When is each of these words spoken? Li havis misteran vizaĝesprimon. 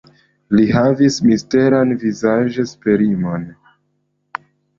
Li 0.53 0.63
havis 0.75 1.17
misteran 1.25 1.93
vizaĝesprimon. 2.05 3.45